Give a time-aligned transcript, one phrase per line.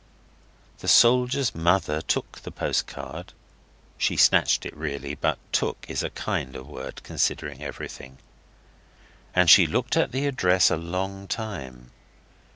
[0.79, 3.33] The soldier's mother took the postcard
[3.99, 8.17] (she snatched it really, but 'took' is a kinder word, considering everything)
[9.35, 11.91] and she looked at the address a long time.